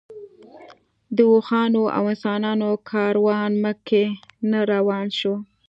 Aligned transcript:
د 1.15 1.17
اوښانو 1.31 1.83
او 1.97 2.03
انسانانو 2.13 2.69
کاروان 2.89 3.51
مکې 3.63 4.03
نه 4.49 4.59
روان 4.73 5.07
شو. 5.19 5.35